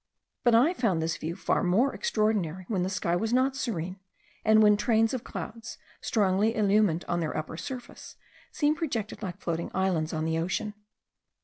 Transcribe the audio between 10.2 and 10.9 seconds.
the ocean.